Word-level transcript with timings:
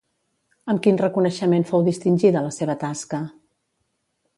Amb 0.73 0.81
quin 0.87 0.97
reconeixement 1.01 1.67
fou 1.73 1.85
distingida 1.91 2.45
la 2.49 2.57
seva 2.61 2.81
tasca? 2.87 3.23